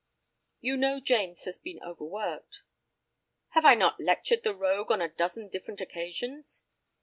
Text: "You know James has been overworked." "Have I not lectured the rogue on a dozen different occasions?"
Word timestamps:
"You 0.61 0.77
know 0.77 0.99
James 0.99 1.43
has 1.43 1.59
been 1.59 1.79
overworked." 1.83 2.63
"Have 3.49 3.65
I 3.65 3.75
not 3.75 3.99
lectured 3.99 4.41
the 4.41 4.55
rogue 4.55 4.89
on 4.89 4.99
a 4.99 5.07
dozen 5.13 5.47
different 5.47 5.79
occasions?" 5.79 6.65